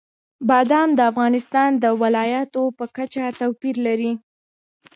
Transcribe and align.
بادام 0.49 0.89
د 0.95 0.99
افغانستان 1.11 1.69
د 1.83 1.85
ولایاتو 2.01 2.63
په 2.77 2.85
کچه 2.97 3.23
توپیر 3.39 3.75
لري. 3.87 4.13